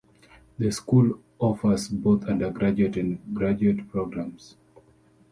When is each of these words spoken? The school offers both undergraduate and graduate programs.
The 0.57 0.71
school 0.71 1.21
offers 1.37 1.87
both 1.89 2.25
undergraduate 2.25 2.97
and 2.97 3.19
graduate 3.35 3.87
programs. 3.91 4.55